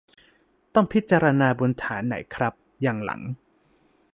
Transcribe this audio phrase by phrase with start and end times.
[0.73, 3.21] ต้องพิจารณาบนฐานไหนครับ อย่างหลัง?